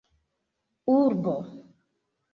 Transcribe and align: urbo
urbo 0.95 1.35